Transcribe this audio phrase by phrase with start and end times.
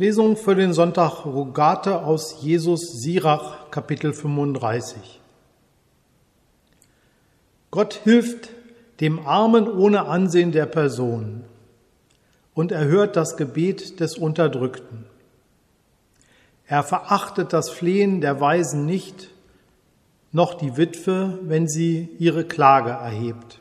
[0.00, 5.18] Lesung für den Sonntag Rogate aus Jesus Sirach, Kapitel 35.
[7.72, 8.50] Gott hilft
[9.00, 11.42] dem Armen ohne Ansehen der Person
[12.54, 15.04] und erhört das Gebet des Unterdrückten.
[16.68, 19.30] Er verachtet das Flehen der Weisen nicht,
[20.30, 23.58] noch die Witwe, wenn sie ihre Klage erhebt.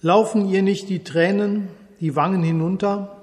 [0.00, 3.17] Laufen ihr nicht die Tränen die Wangen hinunter,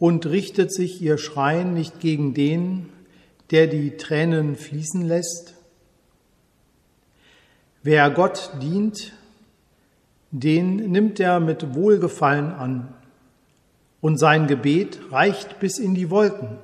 [0.00, 2.88] und richtet sich ihr Schreien nicht gegen den,
[3.50, 5.54] der die Tränen fließen lässt?
[7.82, 9.12] Wer Gott dient,
[10.30, 12.94] den nimmt er mit Wohlgefallen an,
[14.00, 16.56] und sein Gebet reicht bis in die Wolken.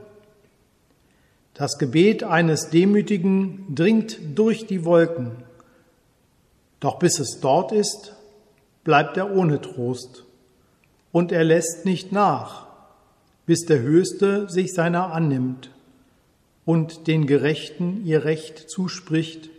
[1.53, 5.33] Das Gebet eines Demütigen dringt durch die Wolken,
[6.81, 8.15] doch bis es dort ist,
[8.85, 10.25] bleibt er ohne Trost,
[11.13, 12.66] und er lässt nicht nach
[13.47, 15.71] bis der Höchste sich seiner annimmt
[16.65, 19.51] und den Gerechten ihr Recht zuspricht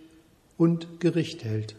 [0.58, 1.76] und Gericht hält.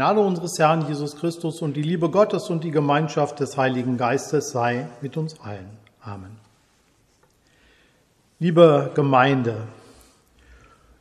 [0.00, 4.48] Gnade unseres Herrn Jesus Christus und die Liebe Gottes und die Gemeinschaft des Heiligen Geistes
[4.48, 5.68] sei mit uns allen.
[6.00, 6.38] Amen.
[8.38, 9.68] Liebe Gemeinde,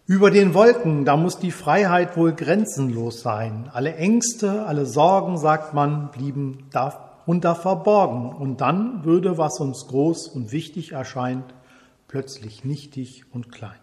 [0.06, 3.69] über den Wolken, da muss die Freiheit wohl grenzenlos sein.
[3.72, 8.34] Alle Ängste, alle Sorgen, sagt man, blieben darunter verborgen.
[8.34, 11.46] Und dann würde, was uns groß und wichtig erscheint,
[12.10, 13.80] plötzlich nichtig und klein.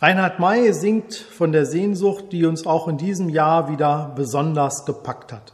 [0.00, 5.32] Reinhard May singt von der Sehnsucht, die uns auch in diesem Jahr wieder besonders gepackt
[5.32, 5.52] hat.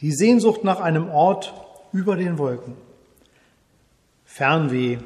[0.00, 1.52] Die Sehnsucht nach einem Ort
[1.92, 2.74] über den Wolken.
[4.24, 4.98] Fernweh,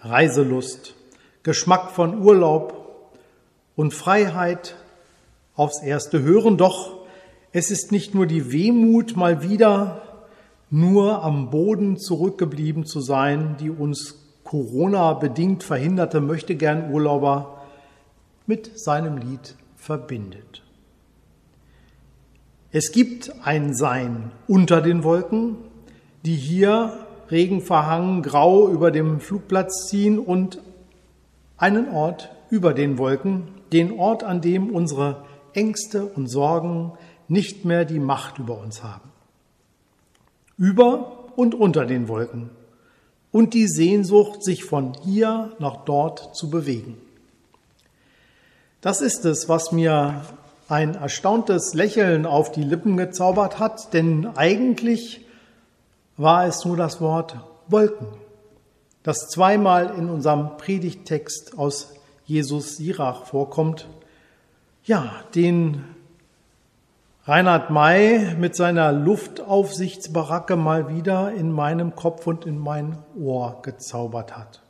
[0.00, 0.94] Reiselust,
[1.44, 3.10] Geschmack von Urlaub
[3.74, 4.76] und Freiheit
[5.54, 6.58] aufs erste Hören.
[6.58, 7.06] Doch
[7.52, 10.02] es ist nicht nur die Wehmut, mal wieder
[10.68, 17.62] nur am Boden zurückgeblieben zu sein, die uns Corona-bedingt verhinderte möchtegern Urlauber
[18.46, 20.62] mit seinem Lied verbindet.
[22.70, 25.56] Es gibt ein Sein unter den Wolken,
[26.24, 26.92] die hier
[27.30, 30.60] regenverhangen grau über dem Flugplatz ziehen und
[31.56, 36.92] einen Ort über den Wolken, den Ort, an dem unsere Ängste und Sorgen
[37.26, 39.10] nicht mehr die Macht über uns haben.
[40.56, 42.50] Über und unter den Wolken
[43.36, 46.96] und die Sehnsucht, sich von hier nach dort zu bewegen.
[48.80, 50.22] Das ist es, was mir
[50.70, 55.26] ein erstauntes Lächeln auf die Lippen gezaubert hat, denn eigentlich
[56.16, 57.36] war es nur das Wort
[57.68, 58.06] Wolken,
[59.02, 61.92] das zweimal in unserem Predigttext aus
[62.24, 63.86] Jesus Sirach vorkommt,
[64.84, 65.84] ja, den
[67.28, 74.36] Reinhard May mit seiner Luftaufsichtsbaracke mal wieder in meinem Kopf und in mein Ohr gezaubert
[74.36, 74.62] hat.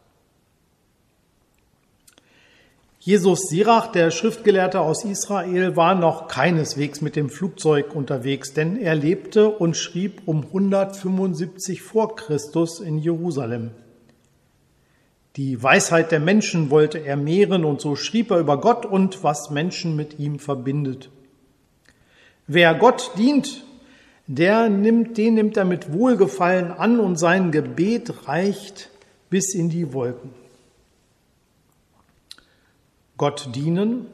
[2.98, 8.94] Jesus Sirach, der Schriftgelehrte aus Israel, war noch keineswegs mit dem Flugzeug unterwegs, denn er
[8.94, 13.72] lebte und schrieb um 175 vor Christus in Jerusalem.
[15.36, 19.50] Die Weisheit der Menschen wollte er mehren und so schrieb er über Gott und was
[19.50, 21.10] Menschen mit ihm verbindet.
[22.46, 23.64] Wer Gott dient,
[24.26, 28.90] der nimmt, den nimmt er mit Wohlgefallen an und sein Gebet reicht
[29.30, 30.30] bis in die Wolken.
[33.16, 34.06] Gott dienen,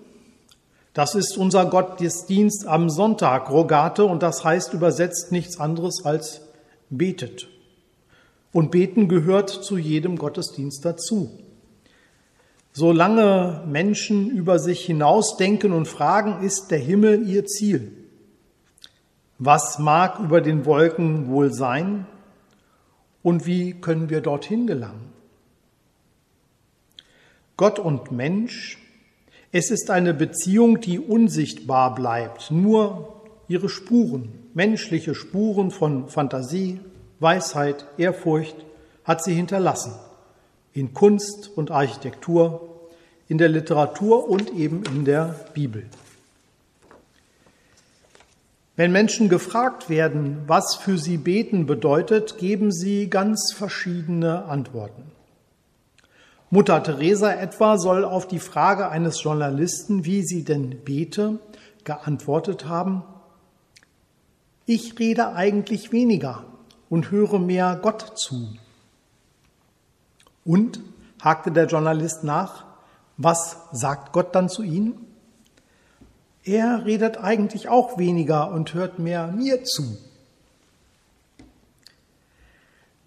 [0.94, 6.42] das ist unser Gottesdienst am Sonntag, Rogate, und das heißt übersetzt nichts anderes als
[6.90, 7.48] betet.
[8.52, 11.30] Und beten gehört zu jedem Gottesdienst dazu.
[12.74, 18.01] Solange Menschen über sich hinausdenken und fragen, ist der Himmel ihr Ziel.
[19.44, 22.06] Was mag über den Wolken wohl sein?
[23.24, 25.12] Und wie können wir dorthin gelangen?
[27.56, 28.78] Gott und Mensch,
[29.50, 32.52] es ist eine Beziehung, die unsichtbar bleibt.
[32.52, 36.78] Nur ihre Spuren, menschliche Spuren von Fantasie,
[37.18, 38.54] Weisheit, Ehrfurcht
[39.02, 39.92] hat sie hinterlassen
[40.72, 42.90] in Kunst und Architektur,
[43.26, 45.86] in der Literatur und eben in der Bibel.
[48.74, 55.12] Wenn Menschen gefragt werden, was für sie beten bedeutet, geben sie ganz verschiedene Antworten.
[56.48, 61.38] Mutter Teresa etwa soll auf die Frage eines Journalisten, wie sie denn bete,
[61.84, 63.02] geantwortet haben,
[64.66, 66.44] ich rede eigentlich weniger
[66.88, 68.48] und höre mehr Gott zu.
[70.44, 70.80] Und,
[71.20, 72.64] hakte der Journalist nach,
[73.16, 75.11] was sagt Gott dann zu Ihnen?
[76.44, 79.96] Er redet eigentlich auch weniger und hört mehr mir zu.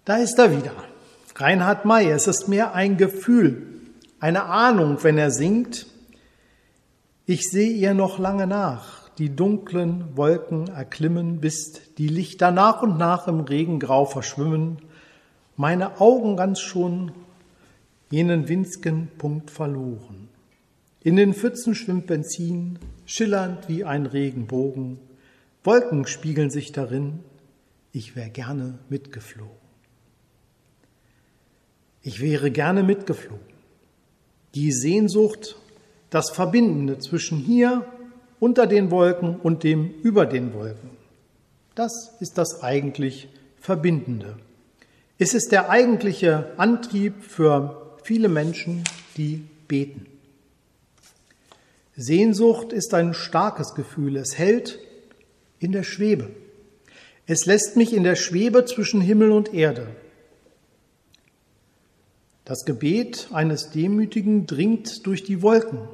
[0.04, 0.72] Da ist er wieder.
[1.34, 3.66] Reinhard May, es ist mehr ein Gefühl,
[4.20, 5.86] eine Ahnung, wenn er singt.
[7.26, 12.96] Ich sehe ihr noch lange nach, die dunklen Wolken erklimmen, bis die Lichter nach und
[12.96, 14.78] nach im Regengrau verschwimmen,
[15.56, 17.12] meine Augen ganz schon
[18.10, 20.28] jenen winzigen Punkt verloren.
[21.02, 24.98] In den Pfützen schwimmt Benzin, schillernd wie ein Regenbogen.
[25.64, 27.20] Wolken spiegeln sich darin.
[27.92, 29.56] Ich wäre gerne mitgeflogen.
[32.02, 33.46] Ich wäre gerne mitgeflogen.
[34.54, 35.56] Die Sehnsucht,
[36.10, 37.86] das Verbindende zwischen hier
[38.38, 40.90] unter den Wolken und dem über den Wolken.
[41.74, 44.36] Das ist das eigentlich Verbindende.
[45.18, 48.84] Es ist der eigentliche Antrieb für viele Menschen,
[49.16, 50.06] die beten.
[51.96, 54.16] Sehnsucht ist ein starkes Gefühl.
[54.16, 54.78] Es hält
[55.58, 56.30] in der Schwebe.
[57.26, 59.88] Es lässt mich in der Schwebe zwischen Himmel und Erde.
[62.44, 65.88] Das Gebet eines Demütigen dringt durch die Wolken.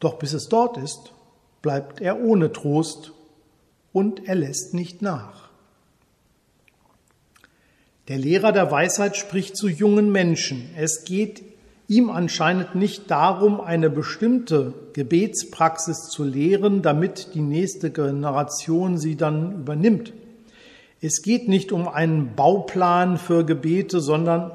[0.00, 1.12] Doch bis es dort ist,
[1.62, 3.12] bleibt er ohne Trost
[3.92, 5.48] und er lässt nicht nach.
[8.08, 10.68] Der Lehrer der Weisheit spricht zu jungen Menschen.
[10.76, 11.49] Es geht
[11.90, 19.62] ihm anscheinend nicht darum, eine bestimmte Gebetspraxis zu lehren, damit die nächste Generation sie dann
[19.62, 20.12] übernimmt.
[21.00, 24.52] Es geht nicht um einen Bauplan für Gebete, sondern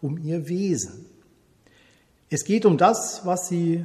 [0.00, 1.06] um ihr Wesen.
[2.30, 3.84] Es geht um das, was sie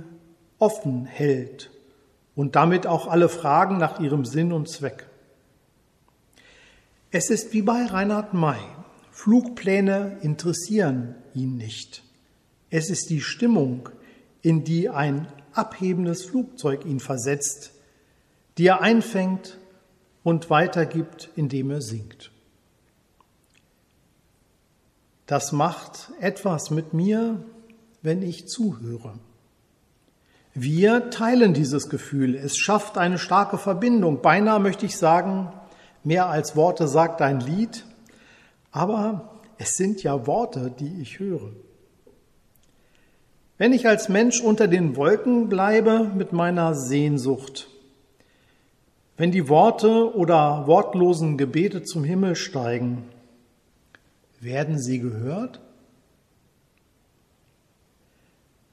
[0.60, 1.72] offen hält
[2.36, 5.08] und damit auch alle Fragen nach ihrem Sinn und Zweck.
[7.10, 8.60] Es ist wie bei Reinhard May.
[9.10, 12.03] Flugpläne interessieren ihn nicht.
[12.72, 13.90] Es ist die Stimmung,
[14.42, 17.74] in die ein abhebendes Flugzeug ihn versetzt,
[18.58, 19.58] die er einfängt
[20.24, 22.32] und weitergibt, indem er singt.
[25.25, 27.44] Das macht etwas mit mir,
[28.01, 29.13] wenn ich zuhöre.
[30.54, 32.36] Wir teilen dieses Gefühl.
[32.36, 34.22] Es schafft eine starke Verbindung.
[34.22, 35.51] Beinahe möchte ich sagen,
[36.04, 37.86] mehr als Worte sagt ein Lied,
[38.72, 41.51] aber es sind ja Worte, die ich höre.
[43.62, 47.68] Wenn ich als Mensch unter den Wolken bleibe mit meiner Sehnsucht,
[49.18, 53.03] wenn die Worte oder wortlosen Gebete zum Himmel steigen,
[54.39, 55.62] werden sie gehört?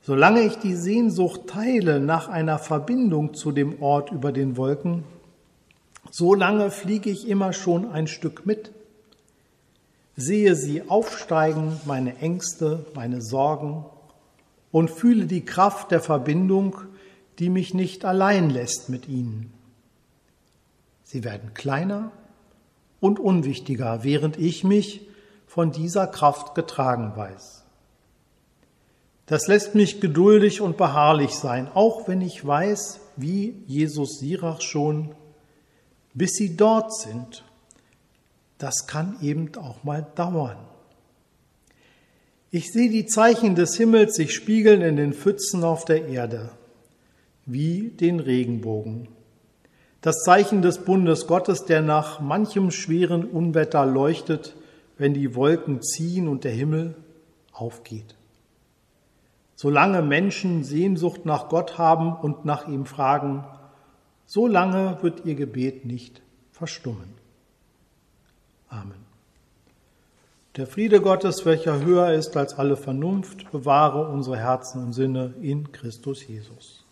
[0.00, 5.04] Solange ich die Sehnsucht teile nach einer Verbindung zu dem Ort über den Wolken,
[6.11, 8.73] solange fliege ich immer schon ein Stück mit,
[10.16, 13.85] sehe sie aufsteigen, meine Ängste, meine Sorgen,
[14.70, 16.76] und fühle die Kraft der Verbindung,
[17.38, 19.52] die mich nicht allein lässt mit ihnen.
[21.04, 22.10] Sie werden kleiner
[23.00, 25.06] und unwichtiger, während ich mich
[25.46, 27.64] von dieser Kraft getragen weiß.
[29.26, 35.14] Das lässt mich geduldig und beharrlich sein, auch wenn ich weiß, wie Jesus Sirach schon,
[36.14, 37.44] bis sie dort sind.
[38.56, 40.56] Das kann eben auch mal dauern.
[42.50, 46.50] Ich sehe die Zeichen des Himmels sich spiegeln in den Pfützen auf der Erde,
[47.45, 49.09] wie den Regenbogen.
[50.00, 54.57] Das Zeichen des Bundes Gottes, der nach manchem schweren Unwetter leuchtet,
[54.97, 56.95] wenn die Wolken ziehen und der Himmel
[57.52, 58.14] aufgeht.
[59.55, 63.45] Solange Menschen Sehnsucht nach Gott haben und nach ihm fragen,
[64.25, 67.14] solange wird ihr Gebet nicht verstummen.
[68.69, 69.08] Amen.
[70.59, 75.71] Der Friede Gottes, welcher höher ist als alle Vernunft, bewahre unsere Herzen und Sinne in
[75.71, 76.85] Christus Jesus.